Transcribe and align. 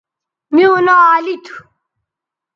میوں 0.53 0.77
ناں 0.85 1.03
علی 1.13 1.35
تھو 1.45 1.55